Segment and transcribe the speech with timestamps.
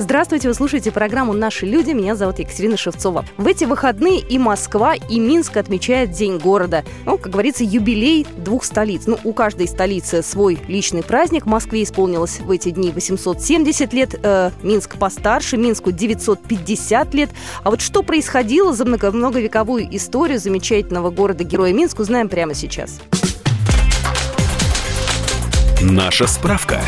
[0.00, 1.90] Здравствуйте, вы слушаете программу «Наши люди».
[1.90, 3.22] Меня зовут Екатерина Шевцова.
[3.36, 6.84] В эти выходные и Москва, и Минск отмечают День города.
[7.04, 9.02] Ну, как говорится, юбилей двух столиц.
[9.04, 11.44] Ну, у каждой столицы свой личный праздник.
[11.44, 17.28] Москве исполнилось в эти дни 870 лет, э, Минск постарше, Минску 950 лет.
[17.62, 23.00] А вот что происходило за много многовековую историю замечательного города-героя Минск, узнаем прямо сейчас.
[25.82, 26.80] Наша справка.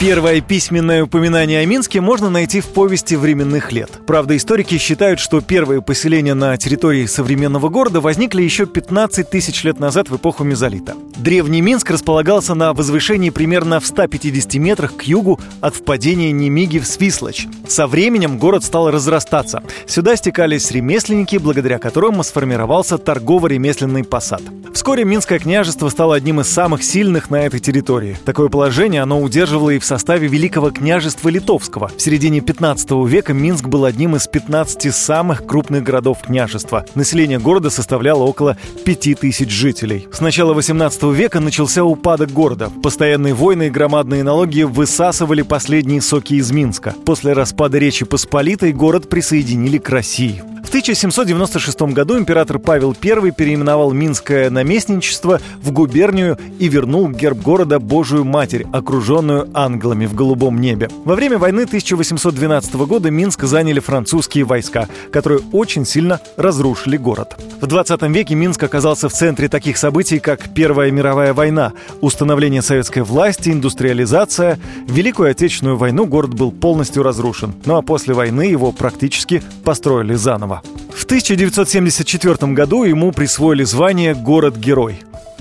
[0.00, 3.90] Первое письменное упоминание о Минске можно найти в повести временных лет.
[4.06, 9.78] Правда, историки считают, что первые поселения на территории современного города возникли еще 15 тысяч лет
[9.78, 10.96] назад в эпоху мезолита.
[11.18, 16.86] Древний Минск располагался на возвышении примерно в 150 метрах к югу от впадения Немиги в
[16.86, 17.46] Свислочь.
[17.68, 19.62] Со временем город стал разрастаться.
[19.86, 24.40] Сюда стекались ремесленники, благодаря которым сформировался торгово-ремесленный посад.
[24.72, 28.16] Вскоре Минское княжество стало одним из самых сильных на этой территории.
[28.24, 31.90] Такое положение оно удерживало и в составе Великого княжества Литовского.
[31.96, 36.84] В середине 15 века Минск был одним из 15 самых крупных городов княжества.
[36.94, 40.06] Население города составляло около 5000 жителей.
[40.12, 42.70] С начала 18 века начался упадок города.
[42.84, 46.94] Постоянные войны и громадные налоги высасывали последние соки из Минска.
[47.04, 50.40] После распада Речи Посполитой город присоединили к России.
[50.64, 57.80] В 1796 году император Павел I переименовал Минское наместничество в губернию и вернул герб города
[57.80, 59.48] Божию Матерь, окруженную
[59.80, 60.88] ангелами в голубом небе.
[61.04, 67.36] Во время войны 1812 года Минск заняли французские войска, которые очень сильно разрушили город.
[67.60, 71.72] В 20 веке Минск оказался в центре таких событий, как Первая мировая война,
[72.02, 74.58] установление советской власти, индустриализация.
[74.86, 80.14] В Великую Отечественную войну город был полностью разрушен, ну а после войны его практически построили
[80.14, 80.62] заново.
[80.94, 85.00] В 1974 году ему присвоили звание «Город-герой».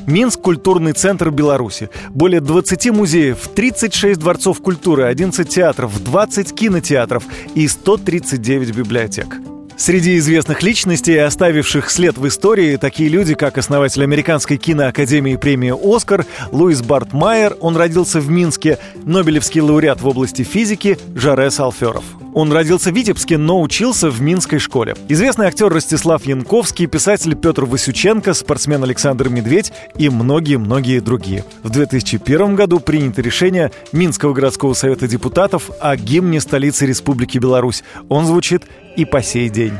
[0.09, 1.89] Минск– культурный центр Беларуси.
[2.09, 9.37] Более 20 музеев, 36 дворцов культуры, 11 театров, 20 кинотеатров и 139 библиотек.
[9.79, 16.25] Среди известных личностей, оставивших след в истории, такие люди, как основатель Американской киноакадемии премии «Оскар»
[16.51, 22.03] Луис Барт Майер, он родился в Минске, Нобелевский лауреат в области физики Жарес Алферов.
[22.33, 24.95] Он родился в Витебске, но учился в Минской школе.
[25.07, 31.45] Известный актер Ростислав Янковский, писатель Петр Васюченко, спортсмен Александр Медведь и многие-многие другие.
[31.63, 37.83] В 2001 году принято решение Минского городского совета депутатов о гимне столицы Республики Беларусь.
[38.09, 38.63] Он звучит
[38.95, 39.73] и по сей день.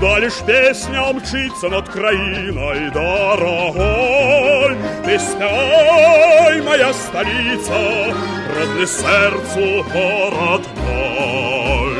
[0.00, 4.76] да лишь песня мчится над краиной дорогой.
[5.04, 8.14] Песней моя столица,
[8.56, 11.94] родный сердцу город мой.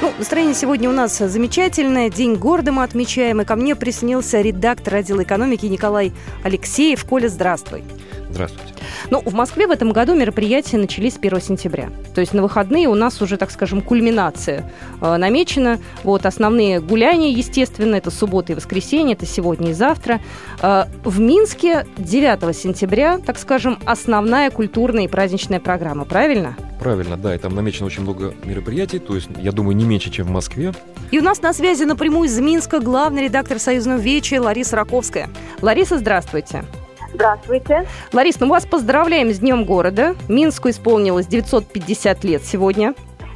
[0.00, 2.10] Ну, настроение сегодня у нас замечательное.
[2.10, 3.40] День города мы отмечаем.
[3.40, 6.12] И ко мне приснился редактор отдела экономики Николай
[6.44, 7.04] Алексеев.
[7.04, 7.82] Коля, здравствуй.
[8.34, 8.74] Здравствуйте.
[9.10, 11.90] Ну, в Москве в этом году мероприятия начались с 1 сентября.
[12.16, 14.68] То есть на выходные у нас уже, так скажем, кульминация
[15.00, 15.78] э, намечена.
[16.02, 20.20] Вот основные гуляния, естественно, это суббота и воскресенье, это сегодня и завтра.
[20.60, 26.56] Э, в Минске 9 сентября, так скажем, основная культурная и праздничная программа, правильно?
[26.80, 30.26] Правильно, да, и там намечено очень много мероприятий, то есть, я думаю, не меньше, чем
[30.26, 30.72] в Москве.
[31.12, 35.30] И у нас на связи напрямую из Минска главный редактор Союзного вечера Лариса Раковская.
[35.62, 36.64] Лариса, здравствуйте.
[37.14, 37.86] Здравствуйте.
[38.12, 40.16] Ларис, ну вас поздравляем с Днем города.
[40.28, 42.94] Минску исполнилось 950 лет сегодня.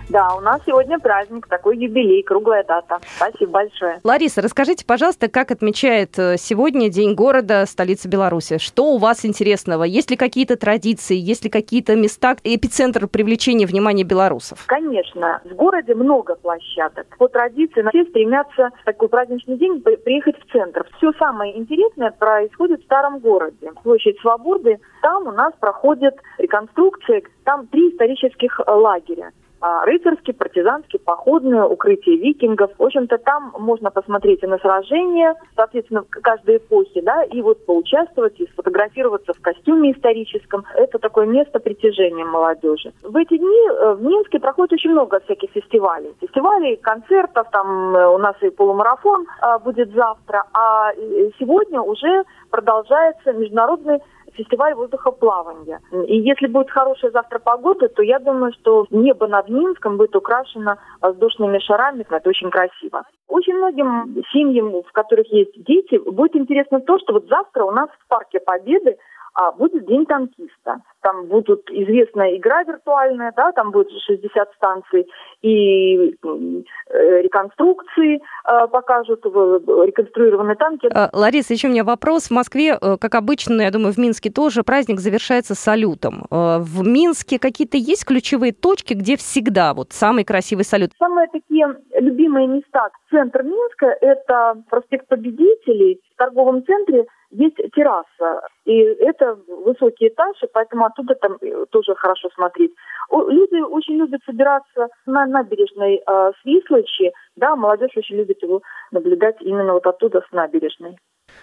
[0.08, 2.98] Да, у нас сегодня праздник, такой юбилей, круглая дата.
[3.16, 4.00] Спасибо большое.
[4.04, 8.56] Лариса, расскажите, пожалуйста, как отмечает э, сегодня День города, столица Беларуси?
[8.56, 9.84] Что у вас интересного?
[9.84, 14.64] Есть ли какие-то традиции, есть ли какие-то места, эпицентр привлечения внимания белорусов?
[14.66, 15.42] Конечно.
[15.44, 17.06] В городе много площадок.
[17.18, 20.86] По традиции все стремятся в такой праздничный день приехать в центр.
[20.96, 23.72] Все самое интересное происходит в старом городе.
[23.82, 29.32] Площадь Свободы, там у нас проходит реконструкция, там три исторических лагеря.
[29.60, 32.70] А, рыцарский, партизанский, походное, укрытие викингов.
[32.78, 38.38] В общем-то, там можно посмотреть и на сражения, соответственно, каждой эпохи, да, и вот поучаствовать,
[38.38, 40.64] и сфотографироваться в костюме историческом.
[40.74, 42.92] Это такое место притяжения молодежи.
[43.02, 46.14] В эти дни э, в Минске проходит очень много всяких фестивалей.
[46.20, 52.24] Фестивалей, концертов, там э, у нас и полумарафон а, будет завтра, а э, сегодня уже
[52.50, 53.98] продолжается международный
[54.34, 55.80] фестиваль воздухоплавания.
[56.06, 60.76] И если будет хорошая завтра погода, то я думаю, что небо над Минском будет украшено
[61.00, 62.06] воздушными шарами.
[62.08, 63.04] Это очень красиво.
[63.28, 67.90] Очень многим семьям, в которых есть дети, будет интересно то, что вот завтра у нас
[67.90, 68.96] в Парке Победы
[69.38, 70.82] а будет День танкиста.
[71.00, 75.06] Там будут известная игра виртуальная, да, там будет 60 станций,
[75.42, 80.88] и э, реконструкции э, покажут, реконструированные танки.
[80.92, 82.26] А, Лариса, еще у меня вопрос.
[82.26, 86.26] В Москве, э, как обычно, я думаю, в Минске тоже праздник завершается салютом.
[86.30, 90.90] В Минске какие-то есть ключевые точки, где всегда вот самый красивый салют?
[90.98, 92.88] Самые такие любимые места.
[93.08, 96.00] Центр Минска– это проспект Победителей.
[96.12, 101.94] В торговом центре есть терраса, и это высокий этаж, и поэтому оттуда там э, тоже
[101.94, 102.72] хорошо смотреть.
[103.10, 109.74] Люди очень любят собираться на набережной э, Свислочи, да, молодежь очень любит его наблюдать именно
[109.74, 110.96] вот оттуда с набережной.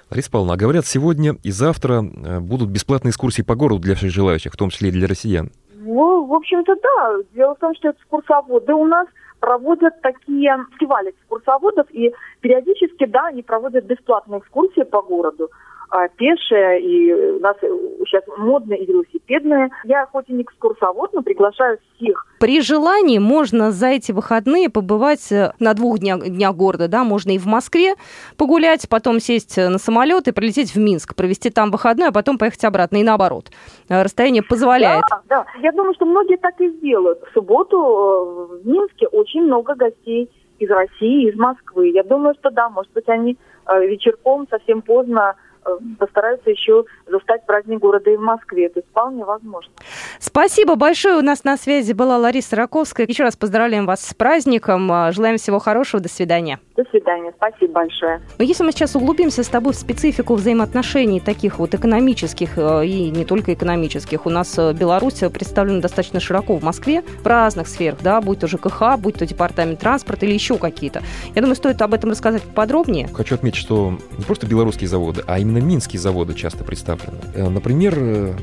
[0.10, 4.12] Лариса Павловна, а говорят, сегодня и завтра э, будут бесплатные экскурсии по городу для всех
[4.12, 5.52] желающих, в том числе и для россиян.
[5.76, 7.18] Ну, в общем-то, да.
[7.34, 9.08] Дело в том, что экскурсоводы у нас
[9.40, 12.12] проводят такие фестивали экскурсоводов, и
[12.42, 15.50] периодически, да, они проводят бесплатные экскурсии по городу
[15.90, 19.70] а, пешая, и у нас сейчас модная и велосипедная.
[19.84, 22.26] Я хоть и не экскурсовод, но приглашаю всех.
[22.40, 27.32] При желании можно за эти выходные побывать э, на двух днях, днях города, да, можно
[27.32, 27.96] и в Москве
[28.38, 32.64] погулять, потом сесть на самолет и прилететь в Минск, провести там выходной, а потом поехать
[32.66, 33.52] обратно, и наоборот.
[33.90, 35.04] Э, расстояние позволяет.
[35.10, 35.46] Да, да.
[35.62, 37.20] Я думаю, что многие так и сделают.
[37.30, 41.90] В субботу э, в Минске очень много гостей из России, из Москвы.
[41.90, 43.38] Я думаю, что да, может быть, они
[43.68, 45.55] вечерком совсем поздно Э,
[46.00, 48.67] постараются еще застать праздник города и в Москве.
[48.67, 49.71] Это вполне возможно.
[50.19, 51.17] Спасибо большое.
[51.17, 53.06] У нас на связи была Лариса Раковская.
[53.07, 55.12] Еще раз поздравляем вас с праздником.
[55.12, 56.01] Желаем всего хорошего.
[56.01, 56.59] До свидания.
[56.75, 57.31] До свидания.
[57.38, 58.22] Спасибо большое.
[58.38, 63.10] Но если мы сейчас углубимся с тобой в специфику взаимоотношений таких вот экономических э, и
[63.12, 68.00] не только экономических, у нас э, Беларусь представлена достаточно широко в Москве в разных сферах,
[68.04, 71.01] да, будь то ЖКХ, будь то департамент транспорта или еще какие-то.
[71.33, 73.07] Я думаю, стоит об этом рассказать подробнее.
[73.07, 77.19] Хочу отметить, что не просто белорусские заводы, а именно минские заводы часто представлены.
[77.36, 77.95] Э, например,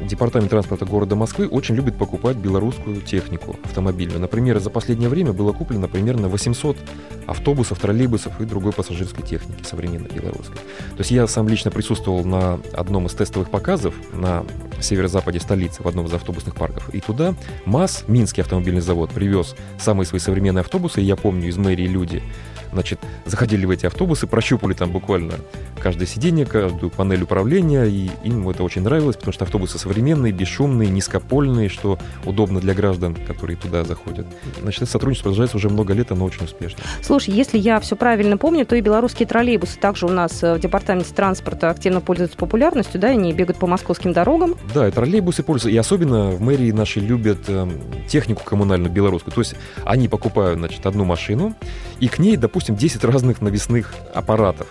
[0.08, 4.20] департамент транспорта города Москвы очень любит покупать белорусскую технику автомобильную.
[4.20, 6.78] Например, за последнее время было куплено примерно 800
[7.26, 10.56] автобусов, троллейбусов и другой пассажирской техники современной белорусской.
[10.56, 14.44] То есть я сам лично присутствовал на одном из тестовых показов на
[14.80, 16.88] северо-западе столицы, в одном из автобусных парков.
[16.90, 17.34] И туда
[17.64, 21.00] МАЗ, Минский автомобильный завод, привез самые свои современные автобусы.
[21.00, 22.22] И я помню, из мэрии люди
[22.72, 25.34] значит, заходили в эти автобусы, прощупали там буквально
[25.80, 30.88] каждое сиденье, каждую панель управления, и им это очень нравилось, потому что автобусы современные, бесшумные,
[30.88, 34.26] низкопольные, что удобно для граждан, которые туда заходят.
[34.60, 36.78] Значит, это сотрудничество продолжается уже много лет, оно очень успешно.
[37.02, 40.60] Слушай, если я все правильно помню, то и белорусские троллейбусы также у нас э, в
[40.60, 44.56] департаменте транспорта активно пользуются популярностью, да, они бегают по московским дорогам.
[44.74, 47.68] Да, и троллейбусы пользуются, и особенно в мэрии наши любят э,
[48.08, 49.54] технику коммунальную белорусскую, то есть
[49.84, 51.54] они покупают, значит, одну машину,
[51.98, 54.68] и к ней, допустим, 10 разных навесных аппаратов.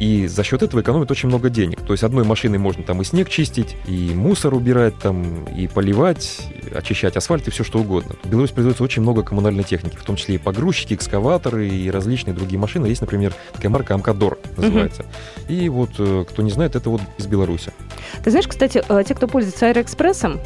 [0.00, 1.80] И за счет этого экономит очень много денег.
[1.80, 6.40] То есть одной машиной можно там и снег чистить, и мусор убирать, там, и поливать,
[6.74, 8.16] очищать асфальт и все что угодно.
[8.22, 12.34] В Беларуси производится очень много коммунальной техники, в том числе и погрузчики, экскаваторы и различные
[12.34, 12.86] другие машины.
[12.86, 15.02] Есть, например, такая марка Амкадор называется.
[15.02, 15.54] Угу.
[15.54, 17.72] И вот, э, кто не знает, это вот из Беларуси.
[18.22, 20.40] Ты знаешь, кстати, э, те, кто пользуется Аэроэкспрессом,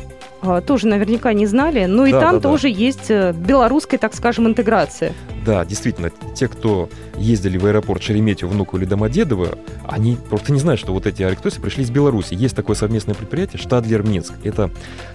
[0.66, 2.68] тоже наверняка не знали, но и да, там да, тоже да.
[2.68, 5.12] есть белорусская, так скажем, интеграция.
[5.44, 10.78] Да, действительно, те, кто ездили в аэропорт Шереметьево, Внуково или Домодедово, они просто не знают,
[10.78, 12.34] что вот эти аэроэкспрессы пришли из Беларуси.
[12.34, 14.34] Есть такое совместное предприятие Штадлер Минск.
[14.44, 14.70] Это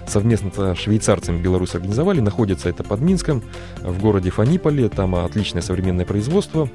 [0.08, 2.20] совместно с швейцарцами Беларусь организовали.
[2.20, 3.42] Находится это под Минском,
[3.80, 4.88] в городе Фаниполе.
[4.88, 6.68] Там отличное современное производство.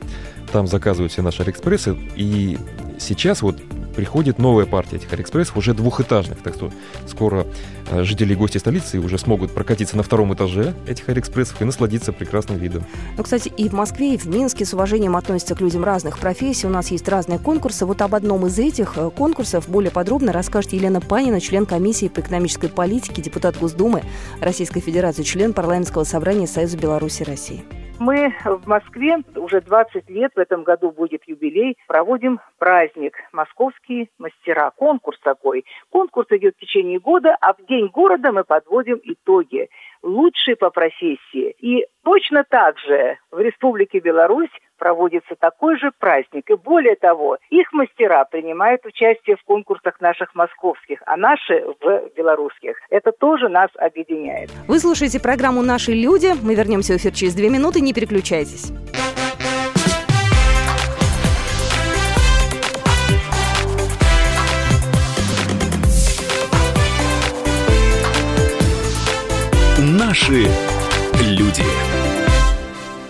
[0.53, 1.97] Там заказывают все наши аэроэкспрессы.
[2.15, 2.57] И
[2.97, 3.57] сейчас вот
[3.99, 6.41] приходит новая партия этих Алиэкспрессов, уже двухэтажных.
[6.41, 6.71] Так что
[7.05, 7.45] скоро
[7.91, 12.13] э, жители и гости столицы уже смогут прокатиться на втором этаже этих Алиэкспрессов и насладиться
[12.13, 12.85] прекрасным видом.
[13.17, 16.65] Ну, кстати, и в Москве, и в Минске с уважением относятся к людям разных профессий.
[16.65, 17.85] У нас есть разные конкурсы.
[17.85, 22.21] Вот об одном из этих э, конкурсов более подробно расскажет Елена Панина, член комиссии по
[22.21, 24.03] экономической политике, депутат Госдумы
[24.39, 27.65] Российской Федерации, член парламентского собрания Союза Беларуси России.
[27.99, 34.71] Мы в Москве уже 20 лет, в этом году будет юбилей, проводим праздник «Московские мастера».
[34.71, 35.65] Конкурс такой.
[35.89, 39.69] Конкурс идет в течение года, а в День города мы подводим итоги.
[40.01, 41.53] Лучшие по профессии.
[41.59, 44.49] И точно так же в Республике Беларусь
[44.79, 46.49] проводится такой же праздник.
[46.49, 52.77] И более того, их мастера принимают участие в конкурсах наших московских, а наши в белорусских.
[52.89, 54.49] Это тоже нас объединяет.
[54.67, 56.31] Вы слушаете программу «Наши люди».
[56.41, 57.81] Мы вернемся в эфир через две минуты.
[57.81, 58.71] Не переключайтесь.
[69.77, 70.47] Наши
[71.21, 71.68] люди.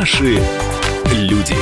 [0.00, 0.40] Наши
[1.12, 1.54] люди.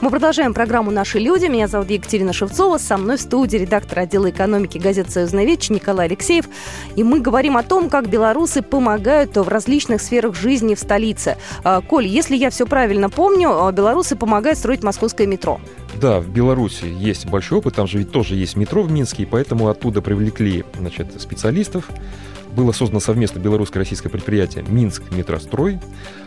[0.00, 1.46] Мы продолжаем программу «Наши люди».
[1.46, 2.78] Меня зовут Екатерина Шевцова.
[2.78, 6.44] Со мной в студии редактор отдела экономики газеты «Союзная вечь» Николай Алексеев.
[6.94, 11.36] И мы говорим о том, как белорусы помогают в различных сферах жизни в столице.
[11.64, 15.60] А, Коль, если я все правильно помню, а, белорусы помогают строить московское метро.
[16.00, 19.26] Да, в Беларуси есть большой опыт, там же ведь тоже есть метро в Минске, и
[19.26, 21.90] поэтому оттуда привлекли значит, специалистов.
[22.54, 25.78] Было создано совместно белорусско-российское предприятие «Минск Метрострой».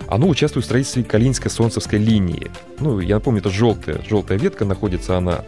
[0.07, 2.51] Оно участвует в строительстве Калининско-Солнцевской линии.
[2.79, 5.43] Ну, я напомню, это желтая, желтая ветка, находится она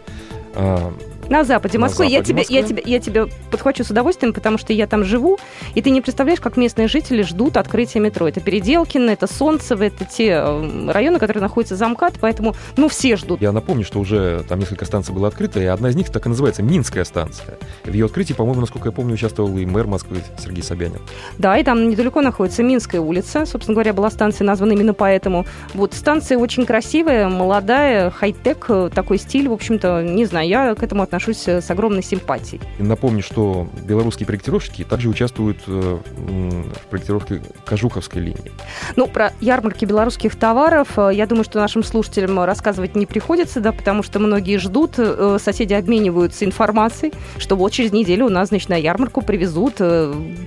[0.54, 0.92] а,
[1.28, 2.06] на западе На Москвы.
[2.06, 2.80] я, западе я, Москвы.
[2.80, 5.38] тебя, я тебя подхвачу с удовольствием, потому что я там живу,
[5.74, 8.28] и ты не представляешь, как местные жители ждут открытия метро.
[8.28, 13.16] Это Переделкино, это Солнцево, это те э, районы, которые находятся за МКАД, поэтому, ну, все
[13.16, 13.40] ждут.
[13.40, 16.28] Я напомню, что уже там несколько станций было открыто, и одна из них так и
[16.28, 17.58] называется Минская станция.
[17.84, 21.00] В ее открытии, по-моему, насколько я помню, участвовал и мэр Москвы Сергей Собянин.
[21.38, 23.46] Да, и там недалеко находится Минская улица.
[23.46, 25.44] Собственно говоря, была станция названа именно поэтому.
[25.74, 29.48] Вот станция очень красивая, молодая, хай-тек, э, такой стиль.
[29.48, 31.15] В общем-то, не знаю, я к этому отношусь
[31.48, 32.60] э, с огромной симпатией.
[32.78, 38.52] Напомню, что белорусские проектировщики также участвуют э, в проектировке Кожуховской линии.
[38.96, 43.72] Ну, про ярмарки белорусских товаров, э, я думаю, что нашим слушателям рассказывать не приходится, да,
[43.72, 44.96] потому что многие ждут,
[45.40, 49.80] соседи обмениваются информацией, что вот через неделю у нас, значит, на ярмарку привезут,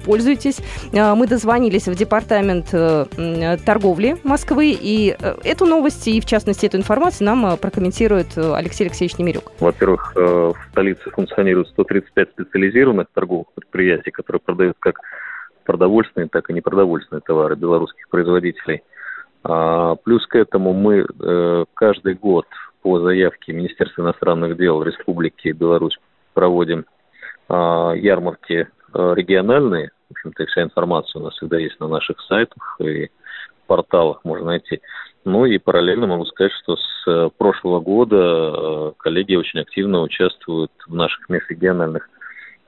[0.06, 0.58] пользуйтесь.
[0.92, 2.70] Мы дозвонились в департамент
[3.66, 9.52] торговли Москвы, и эту новость, и в частности эту информацию нам прокомментирует Алексей Алексеевич Немирюк.
[9.60, 10.14] Во-первых,
[10.68, 15.00] в столице функционирует 135 специализированных торговых предприятий, которые продают как
[15.66, 18.84] продовольственные, так и непродовольственные товары белорусских производителей.
[19.44, 22.46] А, Плюс к этому мы э, каждый год
[22.82, 25.98] по заявке Министерства иностранных дел Республики Беларусь
[26.34, 26.86] проводим
[27.48, 29.92] а, ярмарки э, региональные.
[30.10, 33.10] В общем-то, вся информация у нас всегда есть на наших сайтах и
[33.70, 34.82] порталах можно найти.
[35.26, 40.72] Ну и параллельно могу сказать, что с э, прошлого года э, коллеги очень активно участвуют
[40.88, 42.10] в наших межрегиональных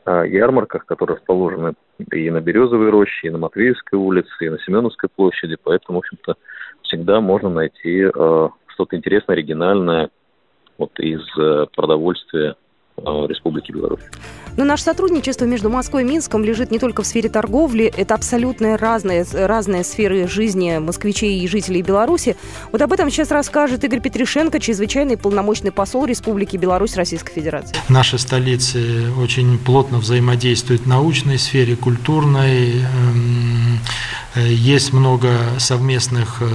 [0.05, 1.74] э, ярмарках, которые расположены
[2.12, 5.55] и на Березовой роще, и на Матвеевской улице, и на Семеновской площади.
[5.63, 6.36] Поэтому, в общем-то,
[6.81, 10.10] всегда можно найти что-то интересное, оригинальное
[10.77, 11.22] вот из
[11.75, 12.55] продовольствия
[12.98, 14.01] Республики Беларусь.
[14.58, 18.77] Но наше сотрудничество между Москвой и Минском лежит не только в сфере торговли, это абсолютно
[18.77, 22.36] разные, разные сферы жизни москвичей и жителей Беларуси.
[22.72, 27.75] Вот об этом сейчас расскажет Игорь Петришенко, чрезвычайный полномочный посол Республики Беларусь Российской Федерации.
[27.89, 32.81] Наши столицы очень плотно взаимодействуют в научной сфере, культурной.
[32.81, 33.79] эм,
[34.36, 36.48] Есть много совместных э,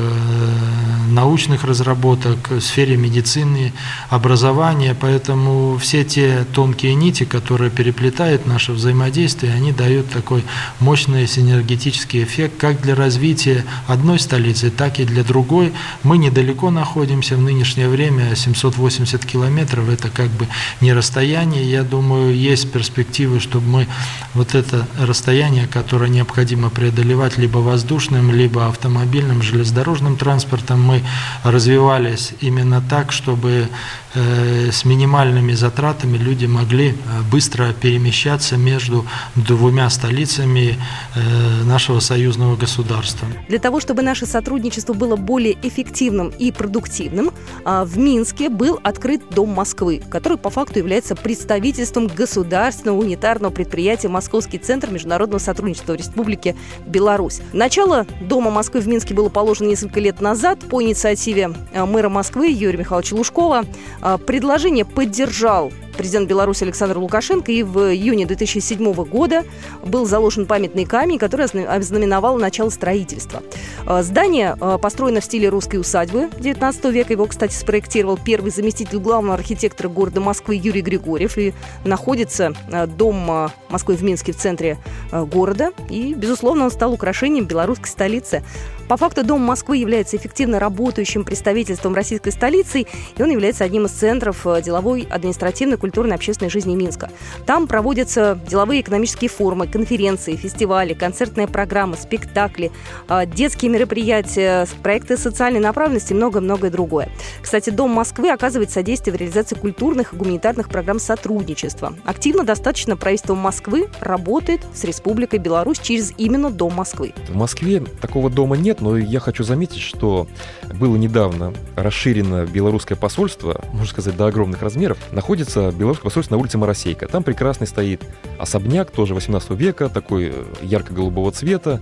[1.11, 3.75] научных разработок в сфере медицины,
[4.09, 10.43] образования, поэтому все те тонкие нити, которые переплетают наше взаимодействие, они дают такой
[10.81, 15.73] мощный синергетический эффект как для развития одной столицы, так и для другой.
[16.03, 20.49] Мы недалеко находимся в нынешнее время, 780 километров, это как бы
[20.81, 21.71] не расстояние.
[21.71, 23.87] Я думаю, есть перспективы, чтобы мы
[24.35, 31.03] вот это расстояние, которое необходимо преодолевать либо воздушным, либо автомобильным, железнодорожным транспортом, мы
[31.45, 33.69] развивались именно так, чтобы
[34.17, 36.95] с минимальными затратами люди могли э,
[37.31, 39.05] быстро перемещаться между
[39.35, 40.77] двумя столицами
[41.15, 43.29] э, нашего союзного государства.
[43.49, 47.31] Для того, чтобы наше сотрудничество было более эффективным и продуктивным,
[47.65, 54.09] а, в Минске был открыт Дом Москвы, который по факту является представительством государственного унитарного предприятия
[54.09, 56.57] Московский центр международного сотрудничества в Республике
[56.87, 57.41] Беларусь.
[57.53, 62.49] Начало Дома Москвы в Минске было положено несколько лет назад по инициативе а, мэра Москвы
[62.51, 63.65] Юрия Михайловича Лужкова.
[64.09, 69.45] А, Предложение поддержал президент Беларуси Александр Лукашенко, и в июне 2007 года
[69.85, 73.43] был заложен памятный камень, который ознаменовал начало строительства.
[73.87, 77.13] Э, здание э, построено в стиле русской усадьбы 19 века.
[77.13, 81.39] Его, кстати, спроектировал первый заместитель главного архитектора города Москвы Юрий Григорьев.
[81.39, 84.79] И находится э, дом Москвы в Минске в центре
[85.11, 85.73] города.
[85.89, 88.43] И, безусловно, он стал украшением белорусской столицы.
[88.89, 92.87] По факту Дом Москвы является эффективно работающим представительством российской столицы,
[93.17, 97.11] и он является одним из центров деловой, административной, культурной, общественной жизни Минска.
[97.47, 102.73] Там проводятся деловые экономические форумы, конференции, фестивали, концертные программы, спектакли,
[103.09, 107.09] э, детские мероприятия, проекты социальной направленности и много-многое другое.
[107.41, 111.95] Кстати, Дом Москвы оказывает содействие в реализации культурных и гуманитарных программ сотрудничества.
[112.05, 117.15] Активно достаточно правительство Москвы работает с Республикой Беларусь через именно Дом Москвы.
[117.29, 120.27] В Москве такого дома нет, но я хочу заметить, что
[120.75, 124.99] было недавно расширено белорусское посольство, можно сказать, до огромных размеров.
[125.13, 127.07] Находится белорусское посольство на улице Моросейка.
[127.09, 128.03] Там прекрасный стоит
[128.39, 131.81] особняк, тоже 18 века, такой э, ярко-голубого цвета.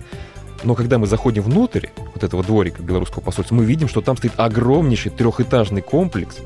[0.63, 4.33] Но когда мы заходим внутрь вот этого дворика белорусского посольства, мы видим, что там стоит
[4.37, 6.37] огромнейший трехэтажный комплекс,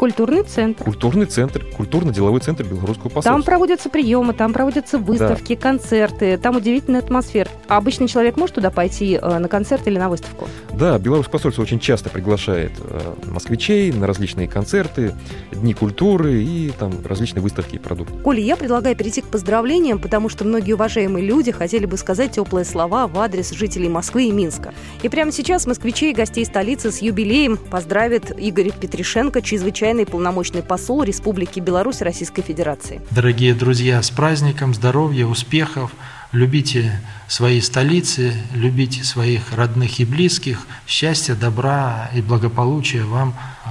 [0.00, 0.82] Культурный центр.
[0.82, 3.32] Культурный центр, культурно-деловой центр белорусского посольства.
[3.32, 5.60] Там проводятся приемы, там проводятся выставки, да.
[5.60, 7.50] концерты, там удивительная атмосфера.
[7.68, 10.48] А обычный человек может туда пойти э, на концерт или на выставку?
[10.72, 15.12] Да, белорусское посольство очень часто приглашает э, москвичей на различные концерты,
[15.52, 18.14] дни культуры и там различные выставки и продукты.
[18.22, 22.64] Коля, я предлагаю перейти к поздравлениям, потому что многие уважаемые люди хотели бы сказать теплые
[22.64, 24.72] слова в адрес жителей Москвы и Минска.
[25.02, 30.62] И прямо сейчас москвичей и гостей столицы с юбилеем поздравит Игорь Петришенко, чрезвычайно чрезвычайный полномочный
[30.62, 33.00] посол Республики Беларусь Российской Федерации.
[33.10, 35.90] Дорогие друзья, с праздником, здоровья, успехов.
[36.32, 36.92] Любите
[37.26, 40.66] свои столицы, любите своих родных и близких.
[40.86, 43.68] Счастья, добра и благополучия вам э,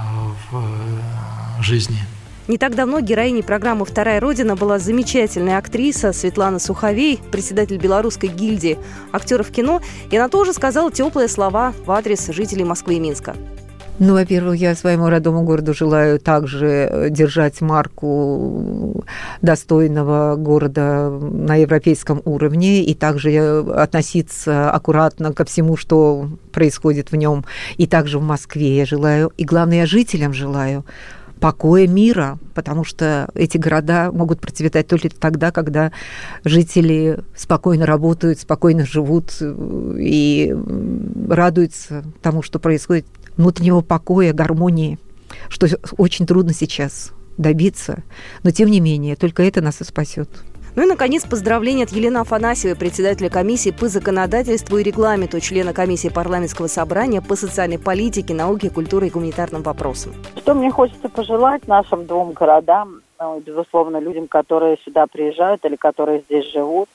[0.50, 0.56] в
[1.58, 1.96] э, жизни.
[2.48, 8.78] Не так давно героиней программы «Вторая Родина» была замечательная актриса Светлана Суховей, председатель белорусской гильдии
[9.12, 13.36] актеров кино, и она тоже сказала теплые слова в адрес жителей Москвы и Минска.
[14.00, 19.04] Ну, во-первых, я своему родному городу желаю также э, держать марку
[19.42, 27.16] достойного города на европейском уровне и также э, относиться аккуратно ко всему, что происходит в
[27.16, 27.44] нем.
[27.76, 30.86] И также в Москве я желаю, и главное, жителям желаю
[31.38, 35.92] покоя, мира, потому что эти города могут процветать только тогда, когда
[36.44, 40.56] жители спокойно работают, спокойно живут э, и
[41.28, 43.06] радуются тому, что происходит
[43.40, 44.98] внутреннего покоя, гармонии,
[45.48, 45.66] что
[45.98, 48.02] очень трудно сейчас добиться.
[48.42, 50.28] Но тем не менее, только это нас и спасет.
[50.76, 56.08] Ну и, наконец, поздравления от Елены Афанасьевой, председателя комиссии по законодательству и регламенту, члена комиссии
[56.08, 60.12] парламентского собрания по социальной политике, науке, культуре и гуманитарным вопросам.
[60.36, 66.22] Что мне хочется пожелать нашим двум городам, ну, безусловно, людям, которые сюда приезжают или которые
[66.28, 66.88] здесь живут,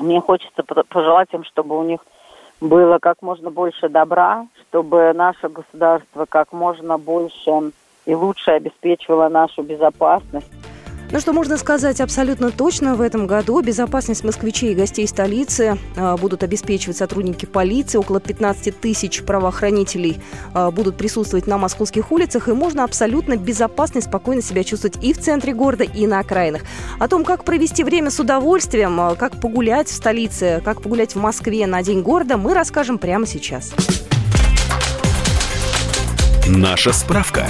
[0.00, 2.00] мне хочется пожелать им, чтобы у них
[2.60, 7.72] было как можно больше добра, чтобы наше государство как можно больше
[8.06, 10.50] и лучше обеспечивало нашу безопасность.
[11.12, 16.16] Ну что можно сказать абсолютно точно, в этом году безопасность москвичей и гостей столицы а,
[16.16, 17.98] будут обеспечивать сотрудники полиции.
[17.98, 20.20] Около 15 тысяч правоохранителей
[20.54, 25.12] а, будут присутствовать на московских улицах, и можно абсолютно безопасно и спокойно себя чувствовать и
[25.12, 26.62] в центре города, и на окраинах.
[27.00, 31.18] О том, как провести время с удовольствием, а, как погулять в столице, как погулять в
[31.18, 33.72] Москве на День города, мы расскажем прямо сейчас.
[36.46, 37.46] Наша справка.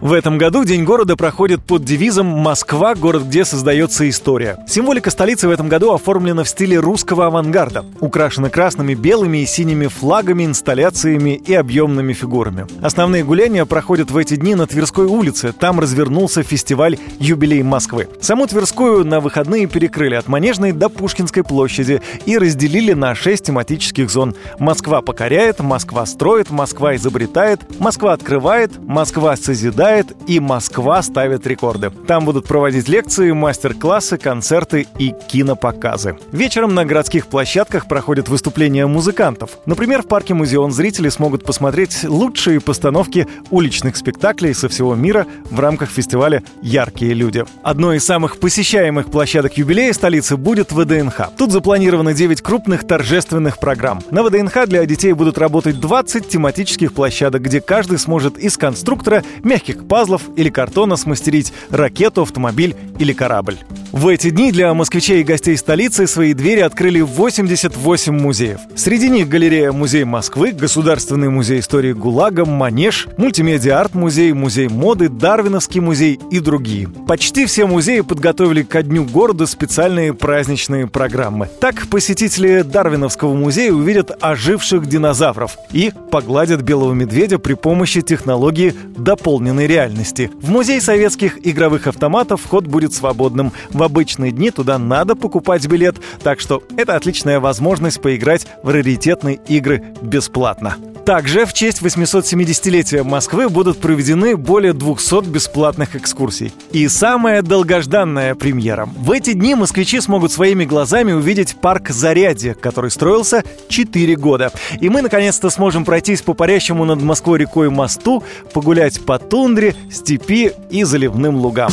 [0.00, 4.58] В этом году День города проходит под девизом «Москва– город, где создается история».
[4.68, 9.86] Символика столицы в этом году оформлена в стиле русского авангарда, украшена красными, белыми и синими
[9.86, 12.66] флагами, инсталляциями и объемными фигурами.
[12.82, 15.54] Основные гуляния проходят в эти дни на Тверской улице.
[15.58, 18.08] Там развернулся фестиваль «Юбилей Москвы».
[18.20, 24.10] Саму Тверскую на выходные перекрыли от Манежной до Пушкинской площади и разделили на шесть тематических
[24.10, 24.34] зон.
[24.58, 31.90] Москва покоряет, Москва строит, Москва изобретает, Москва открывает, Москва созидает, побеждает, и Москва ставит рекорды.
[32.06, 36.18] Там будут проводить лекции, мастер-классы, концерты и кинопоказы.
[36.32, 39.50] Вечером на городских площадках проходят выступления музыкантов.
[39.66, 45.60] Например, в парке Музеон зрители смогут посмотреть лучшие постановки уличных спектаклей со всего мира в
[45.60, 47.44] рамках фестиваля «Яркие люди».
[47.62, 51.30] Одной из самых посещаемых площадок юбилея столицы будет ВДНХ.
[51.36, 54.02] Тут запланировано 9 крупных торжественных программ.
[54.10, 59.75] На ВДНХ для детей будут работать 20 тематических площадок, где каждый сможет из конструктора мягких
[59.84, 63.56] пазлов или картона смастерить ракету, автомобиль или корабль.
[63.92, 68.60] В эти дни для москвичей и гостей столицы свои двери открыли 88 музеев.
[68.74, 76.20] Среди них галерея Музей Москвы, Государственный музей истории ГУЛАГа, Манеж, Мультимедиа-арт-музей, Музей моды, Дарвиновский музей
[76.30, 76.88] и другие.
[77.08, 81.48] Почти все музеи подготовили ко Дню города специальные праздничные программы.
[81.60, 89.65] Так посетители Дарвиновского музея увидят оживших динозавров и погладят белого медведя при помощи технологии дополненной
[89.66, 90.30] реальности.
[90.40, 93.52] В музей советских игровых автоматов вход будет свободным.
[93.70, 99.40] В обычные дни туда надо покупать билет, так что это отличная возможность поиграть в раритетные
[99.48, 100.76] игры бесплатно.
[101.06, 106.52] Также в честь 870-летия Москвы будут проведены более 200 бесплатных экскурсий.
[106.72, 108.88] И самая долгожданная премьера.
[108.98, 114.50] В эти дни москвичи смогут своими глазами увидеть парк Зарядье, который строился 4 года.
[114.80, 119.20] И мы наконец-то сможем пройтись по парящему над Москвой рекой мосту, погулять по
[119.56, 121.70] тундре, степи и заливным лугам.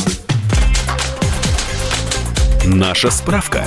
[2.64, 3.66] Наша справка.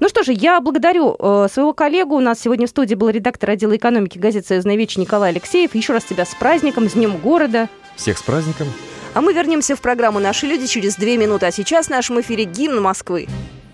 [0.00, 2.16] Ну что же, я благодарю э, своего коллегу.
[2.16, 5.76] У нас сегодня в студии был редактор отдела экономики газеты «Союзная вечь» Николай Алексеев.
[5.76, 7.68] Еще раз тебя с праздником, с Днем города.
[7.94, 8.66] Всех с праздником.
[9.14, 11.46] А мы вернемся в программу «Наши люди» через две минуты.
[11.46, 13.28] А сейчас в нашем эфире гимн Москвы.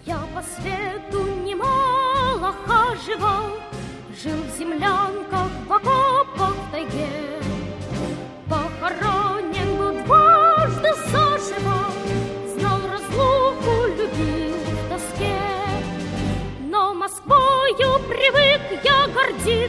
[0.05, 3.57] Я по свету немало хаживал,
[4.23, 7.34] Жил в землянках, в окопах, в тайге.
[19.47, 19.69] Я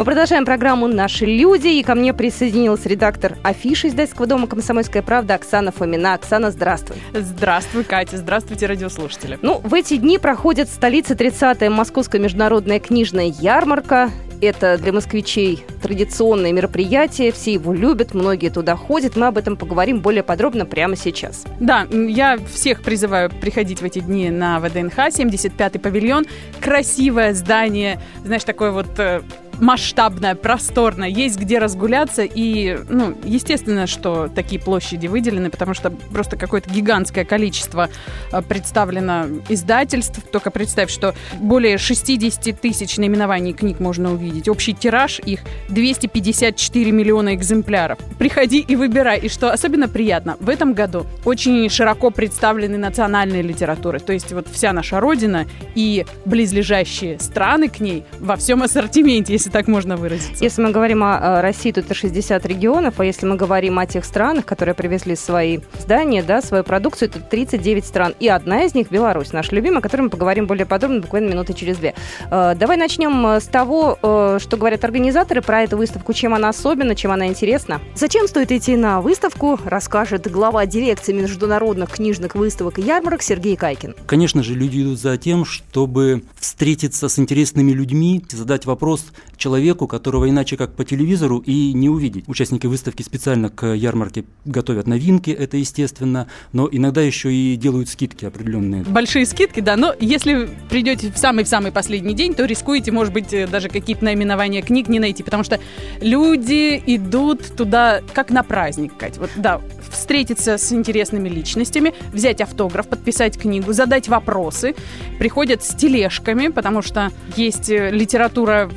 [0.00, 1.66] Мы продолжаем программу «Наши люди».
[1.68, 6.14] И ко мне присоединилась редактор афиши издательского дома «Комсомольская правда» Оксана Фомина.
[6.14, 6.96] Оксана, здравствуй.
[7.12, 8.16] Здравствуй, Катя.
[8.16, 9.38] Здравствуйте, радиослушатели.
[9.42, 14.10] Ну, в эти дни проходит в столице 30-я Московская международная книжная ярмарка.
[14.40, 19.16] Это для москвичей традиционное мероприятие, все его любят, многие туда ходят.
[19.16, 21.44] Мы об этом поговорим более подробно прямо сейчас.
[21.60, 26.24] Да, я всех призываю приходить в эти дни на ВДНХ, 75-й павильон.
[26.58, 29.20] Красивое здание, знаешь, такое вот э,
[29.60, 32.22] масштабная, просторная, есть где разгуляться.
[32.22, 37.88] И, ну, естественно, что такие площади выделены, потому что просто какое-то гигантское количество
[38.32, 40.20] э, представлено издательств.
[40.32, 44.48] Только представь, что более 60 тысяч наименований книг можно увидеть.
[44.48, 47.98] Общий тираж их 254 миллиона экземпляров.
[48.18, 49.20] Приходи и выбирай.
[49.20, 54.00] И что особенно приятно, в этом году очень широко представлены национальные литературы.
[54.00, 59.49] То есть вот вся наша родина и близлежащие страны к ней во всем ассортименте, если
[59.50, 60.42] так можно выразиться.
[60.42, 63.86] Если мы говорим о э, России, то это 60 регионов, а если мы говорим о
[63.86, 68.14] тех странах, которые привезли свои здания, да, свою продукцию, это 39 стран.
[68.20, 71.52] И одна из них Беларусь, наша любимая, о которой мы поговорим более подробно буквально минуты
[71.52, 71.94] через две.
[72.30, 76.94] Э, Давай начнем с того, э, что говорят организаторы про эту выставку, чем она особенна,
[76.94, 77.80] чем она интересна.
[77.94, 83.94] Зачем стоит идти на выставку, расскажет глава дирекции международных книжных выставок и ярмарок Сергей Кайкин.
[84.06, 89.06] Конечно же, люди идут за тем, чтобы встретиться с интересными людьми, задать вопрос
[89.40, 92.28] человеку, которого иначе как по телевизору и не увидеть.
[92.28, 98.26] Участники выставки специально к ярмарке готовят новинки, это естественно, но иногда еще и делают скидки
[98.26, 98.84] определенные.
[98.84, 103.68] Большие скидки, да, но если придете в самый-самый последний день, то рискуете, может быть, даже
[103.68, 105.58] какие-то наименования книг не найти, потому что
[106.00, 109.16] люди идут туда как на праздник, Кать.
[109.16, 114.74] Вот, да, встретиться с интересными личностями, взять автограф, подписать книгу, задать вопросы.
[115.18, 118.70] Приходят с тележками, потому что есть литература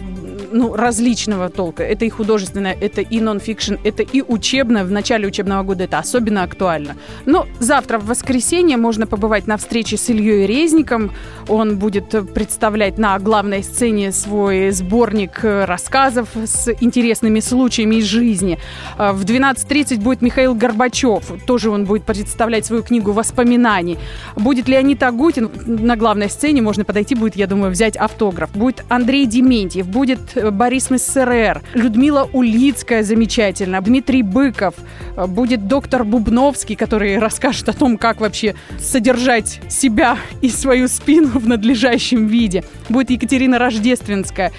[0.53, 1.83] ну, различного толка.
[1.83, 4.85] Это и художественное, это и нон-фикшн, это и учебное.
[4.85, 6.95] В начале учебного года это особенно актуально.
[7.25, 11.11] Но завтра, в воскресенье, можно побывать на встрече с Ильей Резником.
[11.47, 18.59] Он будет представлять на главной сцене свой сборник рассказов с интересными случаями из жизни.
[18.97, 21.23] А в 12.30 будет Михаил Горбачев.
[21.47, 23.97] Тоже он будет представлять свою книгу воспоминаний.
[24.35, 26.61] Будет Леонид Агутин на главной сцене.
[26.61, 28.51] Можно подойти будет, я думаю, взять автограф.
[28.51, 34.75] Будет Андрей Дементьев, будет э, Борис Мессерер, Людмила Улицкая замечательно, Дмитрий Быков,
[35.15, 41.39] э, будет доктор Бубновский, который расскажет о том, как вообще содержать себя и свою спину
[41.39, 42.63] в надлежащем виде.
[42.89, 44.51] Будет Екатерина Рождественская.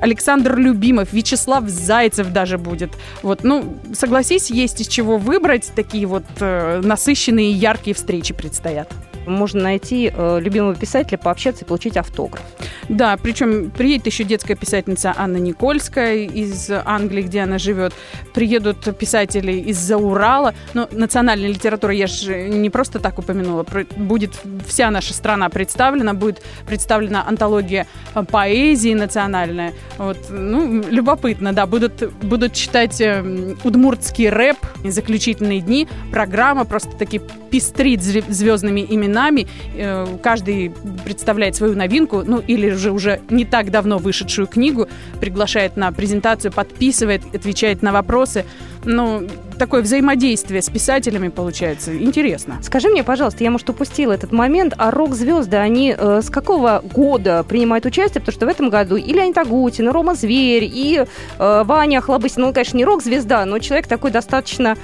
[0.00, 2.90] Александр Любимов, Вячеслав Зайцев даже будет.
[3.22, 5.70] Вот, ну, согласись, есть из чего выбрать.
[5.74, 8.92] Такие вот э, насыщенные и яркие встречи предстоят
[9.26, 12.42] можно найти э, любимого писателя, пообщаться и получить автограф.
[12.88, 17.92] Да, причем приедет еще детская писательница Анна Никольская из Англии, где она живет.
[18.34, 20.54] Приедут писатели из-за Урала.
[20.74, 23.64] Но национальная литература, я же не просто так упомянула,
[23.96, 24.32] будет
[24.66, 27.86] вся наша страна представлена, будет представлена антология
[28.30, 29.72] поэзии национальная.
[29.98, 37.20] Вот, ну, любопытно, да, будут, будут читать э, удмуртский рэп, заключительные дни, программа просто таки
[37.50, 39.46] пестрит звездными именами нами.
[39.74, 40.72] Э, каждый
[41.04, 44.88] представляет свою новинку, ну или же уже не так давно вышедшую книгу,
[45.20, 48.44] приглашает на презентацию, подписывает, отвечает на вопросы.
[48.84, 49.28] Ну,
[49.58, 51.94] такое взаимодействие с писателями получается.
[51.94, 52.58] Интересно.
[52.62, 57.44] Скажи мне, пожалуйста, я, может, упустила этот момент, а рок-звезды, они э, с какого года
[57.46, 58.20] принимают участие?
[58.22, 61.04] Потому что в этом году и Леонид Агутин, и Рома Зверь, и
[61.38, 64.76] э, Ваня Хлобыстин, ну, конечно, не рок-звезда, но человек такой достаточно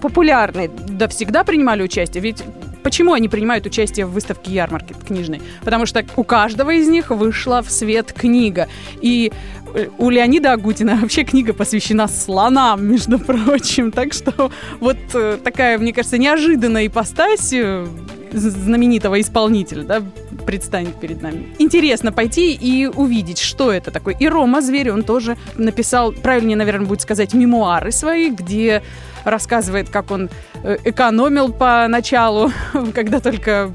[0.00, 0.70] популярный.
[0.88, 2.42] Да всегда принимали участие, ведь
[2.84, 5.40] Почему они принимают участие в выставке ярмарки книжной?
[5.64, 8.68] Потому что у каждого из них вышла в свет книга.
[9.00, 9.32] И
[9.74, 13.90] э, у Леонида Агутина вообще книга посвящена слонам, между прочим.
[13.90, 17.86] Так что вот э, такая, мне кажется, неожиданная ипостась э,
[18.34, 20.02] знаменитого исполнителя, да,
[20.46, 21.54] предстанет перед нами.
[21.58, 24.14] Интересно пойти и увидеть, что это такое.
[24.14, 28.82] И Рома Зверь, он тоже написал, правильнее, наверное, будет сказать, мемуары свои, где
[29.24, 30.28] рассказывает, как он
[30.62, 32.52] э, экономил по началу,
[32.94, 33.72] когда только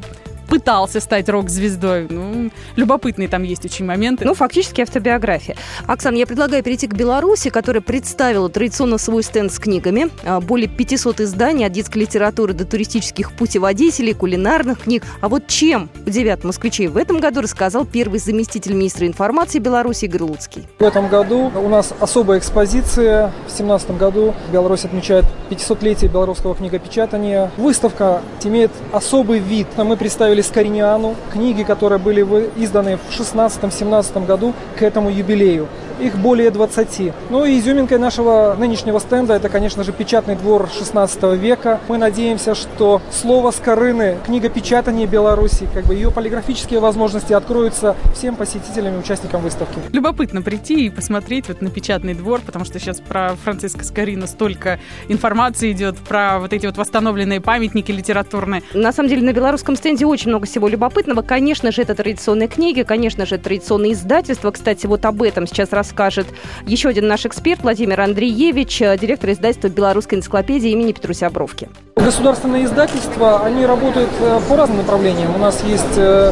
[0.49, 2.07] пытался стать рок-звездой.
[2.09, 4.25] Ну, любопытные там есть очень моменты.
[4.25, 5.55] Ну, фактически автобиография.
[5.87, 10.09] Оксана, я предлагаю перейти к Беларуси, которая представила традиционно свой стенд с книгами.
[10.25, 15.03] А, более 500 изданий от детской литературы до туристических путеводителей, кулинарных книг.
[15.21, 20.23] А вот чем удивят москвичей в этом году, рассказал первый заместитель министра информации Беларуси Игорь
[20.23, 20.67] Луцкий.
[20.79, 23.27] В этом году у нас особая экспозиция.
[23.27, 27.51] В 2017 году Беларусь отмечает 500-летие белорусского книгопечатания.
[27.57, 29.67] Выставка имеет особый вид.
[29.77, 32.21] Мы представили представили Скориниану, книги, которые были
[32.57, 35.67] изданы в 16-17 году к этому юбилею.
[35.99, 37.13] Их более 20.
[37.29, 41.79] Ну и изюминкой нашего нынешнего стенда это, конечно же, печатный двор 16 века.
[41.89, 48.35] Мы надеемся, что слово Скорыны, книга печатания Беларуси, как бы ее полиграфические возможности откроются всем
[48.35, 49.79] посетителям и участникам выставки.
[49.91, 54.79] Любопытно прийти и посмотреть вот на печатный двор, потому что сейчас про Франциска Скорина столько
[55.09, 58.63] информации идет, про вот эти вот восстановленные памятники литературные.
[58.73, 61.23] На самом деле на белорусском стенде очень много всего любопытного.
[61.23, 64.51] Конечно же, это традиционные книги, конечно же, традиционные издательства.
[64.51, 66.27] Кстати, вот об этом сейчас раз расскажет
[66.67, 71.67] еще один наш эксперт Владимир Андреевич, э, директор издательства «Белорусской энциклопедии» имени Петруся Бровки.
[71.95, 75.35] Государственные издательства, они работают э, по разным направлениям.
[75.35, 76.31] У нас есть э,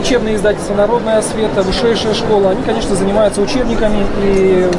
[0.00, 2.50] учебные издательства, народная освета, высшая школа.
[2.50, 4.70] Они, конечно, занимаются учебниками, и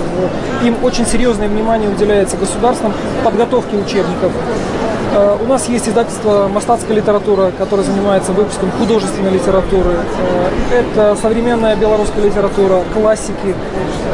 [0.65, 4.31] им очень серьезное внимание уделяется государством подготовке учебников.
[5.15, 9.91] Э, у нас есть издательство «Мастатская литература», которое занимается выпуском художественной литературы.
[10.71, 13.55] Э, это современная белорусская литература, классики,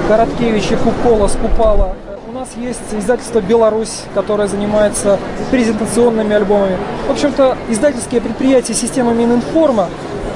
[0.08, 1.96] Короткевич, Кукола, Скупала.
[2.30, 5.18] У нас есть издательство «Беларусь», которое занимается
[5.50, 6.78] презентационными альбомами.
[7.08, 9.90] В общем-то, издательские предприятия системы Мининформа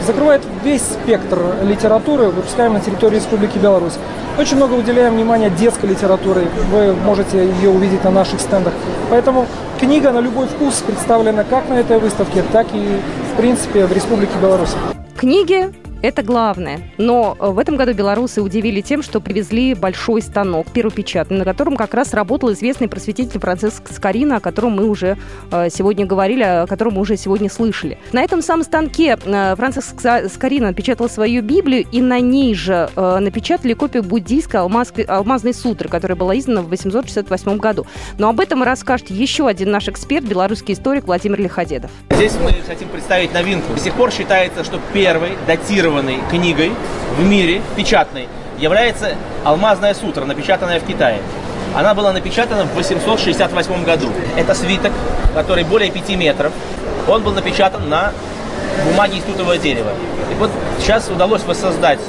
[0.05, 3.93] закрывает весь спектр литературы, выпускаемой на территории Республики Беларусь.
[4.37, 6.47] Очень много уделяем внимания детской литературе.
[6.71, 8.73] Вы можете ее увидеть на наших стендах.
[9.09, 9.45] Поэтому
[9.79, 12.99] книга на любой вкус представлена как на этой выставке, так и,
[13.33, 14.75] в принципе, в Республике Беларусь.
[15.17, 15.69] Книги
[16.01, 16.81] это главное.
[16.97, 21.75] Но э, в этом году белорусы удивили тем, что привезли большой станок, первопечатный, на котором
[21.75, 25.17] как раз работал известный просветитель Франциск Скорина, о котором мы уже
[25.51, 27.97] э, сегодня говорили, о котором мы уже сегодня слышали.
[28.11, 29.99] На этом самом станке э, Франциск
[30.31, 36.37] Скорина напечатал свою Библию, и на ней же напечатали копию буддийской алмазной сутры, которая была
[36.37, 37.85] издана в 868 году.
[38.17, 41.91] Но об этом расскажет еще один наш эксперт, белорусский историк Владимир Лиходедов.
[42.11, 43.73] Здесь мы хотим представить новинку.
[43.73, 46.71] До сих пор считается, что первый датированный датированной книгой
[47.17, 48.27] в мире, печатной,
[48.57, 51.19] является «Алмазная сутра», напечатанная в Китае.
[51.75, 54.09] Она была напечатана в 868 году.
[54.37, 54.91] Это свиток,
[55.33, 56.53] который более 5 метров.
[57.07, 58.11] Он был напечатан на
[58.85, 59.91] бумаге из тутового дерева.
[60.31, 61.99] И вот сейчас удалось воссоздать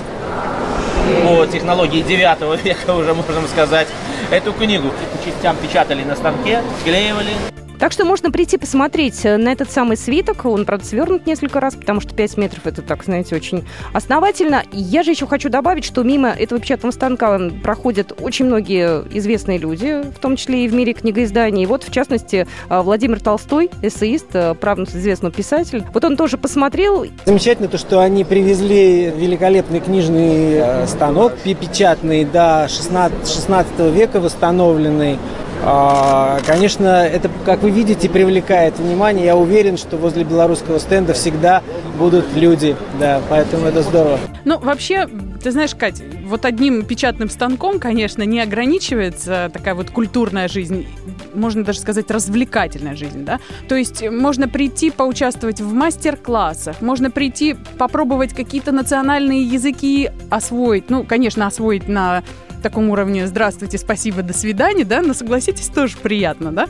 [1.25, 3.89] по технологии 9 века уже, можем сказать,
[4.31, 4.89] эту книгу.
[4.89, 7.56] По частям печатали на станке, склеивали.
[7.79, 10.47] Так что можно прийти посмотреть э, на этот самый свиток.
[10.47, 14.63] Он, правда, свернут несколько раз, потому что 5 метров это, так, знаете, очень основательно.
[14.73, 20.03] Я же еще хочу добавить, что мимо этого печатного станка проходят очень многие известные люди,
[20.03, 21.65] в том числе и в мире книгоизданий.
[21.65, 25.87] И вот, в частности, э, Владимир Толстой, эссеист, э, правнук известного писателя.
[25.93, 27.05] Вот он тоже посмотрел.
[27.27, 35.19] Замечательно то, что они привезли великолепный книжный станок, печатный до 16, 16 века восстановленный.
[35.65, 39.27] А, конечно, это, как вы видите, привлекает внимание.
[39.27, 41.63] Я уверен, что возле белорусского стенда всегда
[41.99, 44.19] будут люди, да, поэтому это здорово.
[44.45, 45.09] Ну, вообще,
[45.43, 50.87] ты знаешь, Кать, вот одним печатным станком, конечно, не ограничивается такая вот культурная жизнь,
[51.35, 53.41] можно даже сказать, развлекательная жизнь, да?
[53.69, 61.05] То есть можно прийти поучаствовать в мастер-классах, можно прийти попробовать какие-то национальные языки освоить, ну,
[61.05, 62.23] конечно, освоить на
[62.67, 66.67] таком уровне «здравствуйте, спасибо, до свидания», да, но согласитесь, тоже приятно, да?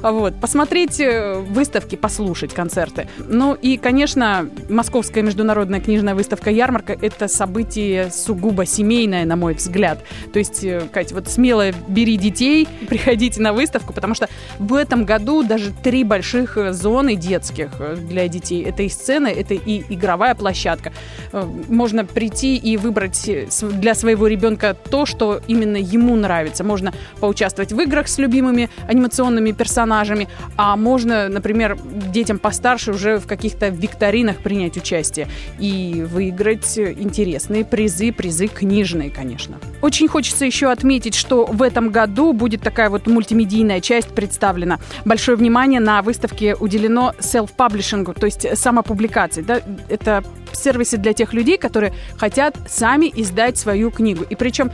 [0.00, 3.08] Вот, посмотреть э, выставки, послушать концерты.
[3.18, 10.04] Ну и, конечно, Московская международная книжная выставка «Ярмарка»— это событие сугубо семейное, на мой взгляд.
[10.32, 14.28] То есть, э, Катя, вот смело бери детей, приходите на выставку, потому что
[14.60, 17.70] в этом году даже три больших э, зоны детских
[18.06, 18.62] для детей.
[18.62, 20.92] Это и сцена, это и игровая площадка.
[21.32, 23.28] Можно прийти и выбрать
[23.60, 26.64] для своего ребенка то, что именно ему нравится.
[26.64, 31.78] Можно поучаствовать в играх с любимыми анимационными персонажами, а можно, например,
[32.12, 39.58] детям постарше уже в каких-то викторинах принять участие и выиграть интересные призы, призы книжные, конечно.
[39.82, 44.78] Очень хочется еще отметить, что в этом году будет такая вот мультимедийная часть представлена.
[45.04, 49.42] Большое внимание на выставке уделено self-паблишингу, то есть самопубликации.
[49.42, 49.60] Да?
[49.88, 50.22] Это
[50.52, 54.24] сервисы для тех людей, которые хотят сами издать свою книгу.
[54.28, 54.70] И причем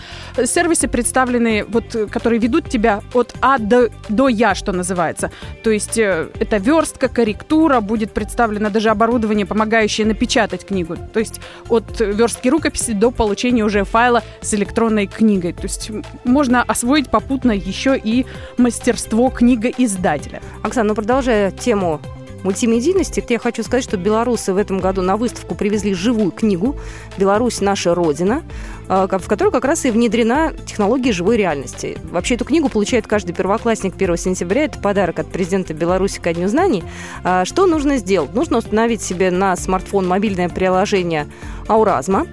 [0.46, 5.30] сервисы представлены, вот, которые ведут тебя от А до, до Я, что называется.
[5.62, 10.96] То есть э, это верстка, корректура, будет представлено даже оборудование, помогающее напечатать книгу.
[11.12, 15.52] То есть от верстки рукописи до получения уже файла с электронной книгой.
[15.52, 15.90] То есть
[16.24, 18.26] можно освоить попутно еще и
[18.58, 20.40] мастерство книгоиздателя.
[20.62, 22.00] Оксана, ну продолжая тему
[22.46, 26.76] мультимедийности, я хочу сказать, что белорусы в этом году на выставку привезли живую книгу
[27.18, 27.60] «Беларусь.
[27.60, 31.98] Наша Родина», э, в которой как раз и внедрена технология живой реальности.
[32.10, 34.64] Вообще эту книгу получает каждый первоклассник 1 сентября.
[34.64, 36.84] Это подарок от президента Беларуси ко Дню знаний.
[37.24, 38.34] А что нужно сделать?
[38.34, 41.26] Нужно установить себе на смартфон мобильное приложение
[41.68, 42.26] «Ауразма»,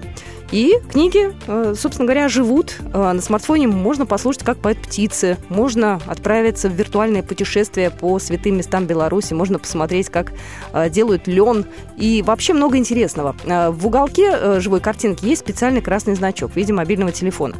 [0.54, 2.76] и книги, э, собственно говоря, живут.
[2.92, 8.58] Э, на смартфоне можно послушать, как поют птицы, можно отправиться в виртуальное путешествие по святым
[8.58, 10.32] местам Беларуси, можно посмотреть, как
[10.72, 13.34] э, делают лен и вообще много интересного.
[13.44, 17.56] В уголке живой картинки есть специальный красный значок в виде мобильного телефона.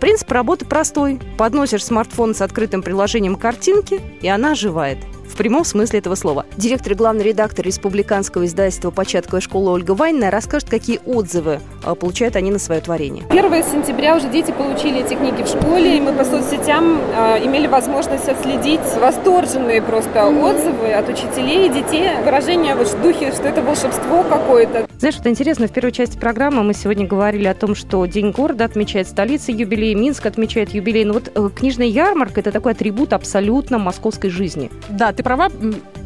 [0.00, 1.18] Принцип работы простой.
[1.38, 6.46] Подносишь смартфон с открытым приложением картинки, и она оживает в прямом смысле этого слова.
[6.56, 12.36] Директор и главный редактор республиканского издательства «Початковая школа» Ольга Вайна расскажет, какие отзывы а, получают
[12.36, 13.24] они на свое творение.
[13.30, 17.66] 1 сентября уже дети получили эти книги в школе, и мы по соцсетям э, имели
[17.66, 23.62] возможность отследить восторженные просто отзывы от учителей и детей, выражение вот в духе, что это
[23.62, 24.86] волшебство какое-то.
[24.98, 28.64] Знаешь, что интересно, в первой части программы мы сегодня говорили о том, что День города
[28.64, 31.04] отмечает столица юбилей, Минск отмечает юбилей.
[31.04, 34.70] Но вот э, книжная ярмарка– это такой атрибут абсолютно московской жизни.
[34.88, 35.50] Да, ты права,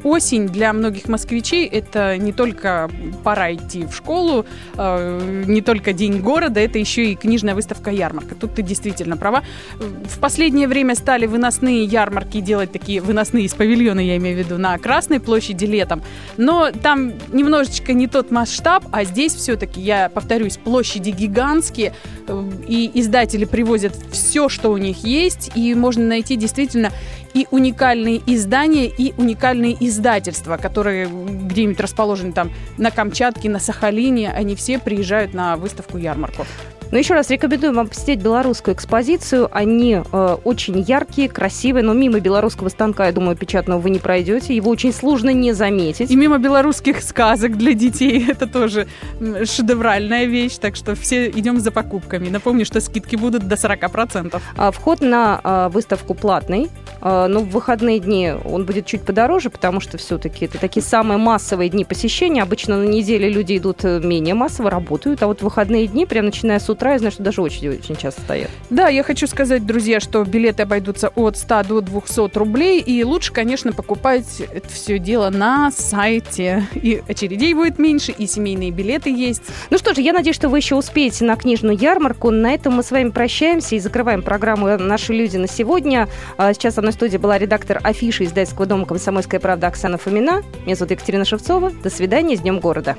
[0.05, 2.88] осень для многих москвичей это не только
[3.25, 4.46] пора идти в школу,
[4.77, 8.35] э, не только день города, это еще и книжная выставка ярмарка.
[8.35, 9.42] Тут ты действительно права.
[9.79, 14.59] В последнее время стали выносные ярмарки делать такие выносные из павильона, я имею в виду,
[14.59, 16.03] на Красной площади летом.
[16.37, 21.94] Но там немножечко не тот масштаб, а здесь все-таки, я повторюсь, площади гигантские,
[22.27, 26.90] э, и издатели привозят все, что у них есть, и можно найти действительно
[27.35, 34.55] и уникальные издания, и уникальные издательства, которые где-нибудь расположены там на Камчатке, на Сахалине, они
[34.55, 36.47] все приезжают на выставку-ярмарку.
[36.90, 39.49] Но еще раз рекомендую вам посетить белорусскую экспозицию.
[39.53, 44.57] Они э, очень яркие, красивые, но мимо белорусского станка, я думаю, печатного вы не пройдете.
[44.57, 46.11] Его очень сложно не заметить.
[46.11, 48.27] И мимо белорусских сказок для детей.
[48.29, 48.88] Это тоже
[49.21, 50.57] шедевральная вещь.
[50.57, 52.29] Так что все идем за покупками.
[52.29, 54.40] Напомню, что скидки будут до 40%.
[54.57, 56.71] А вход на э, выставку платный.
[57.01, 61.19] Э, но в выходные дни он будет чуть подороже, потому что все-таки это такие самые
[61.19, 62.42] массовые дни посещения.
[62.42, 66.27] Обычно на неделе люди идут э, менее массово, работают, а вот в выходные дни, прям
[66.27, 68.51] начиная с утра, я знаю, что даже очереди очень часто стоят.
[68.71, 73.33] Да, я хочу сказать, друзья, что билеты обойдутся от 100 до 200 рублей, и лучше,
[73.33, 76.67] конечно, покупать это все дело на сайте.
[76.75, 79.42] И очередей будет меньше, и семейные билеты есть.
[79.71, 82.31] Ну что же, я надеюсь, что вы еще успеете на книжную ярмарку.
[82.31, 86.09] На этом мы с вами прощаемся и закрываем программу «Наши люди» на сегодня.
[86.37, 90.43] А сейчас со мной в студии была редактор афиши издательского дома «Комсомольская правда» Оксана Фомина.
[90.65, 91.71] Меня зовут Екатерина Шевцова.
[91.71, 92.97] До свидания, с Днем города.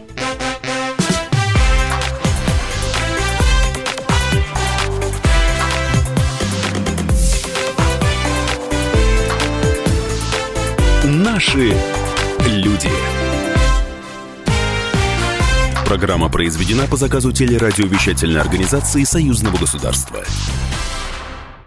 [11.03, 11.73] Наши
[12.47, 12.89] люди.
[15.85, 20.23] Программа произведена по заказу телерадиовещательной организации Союзного государства.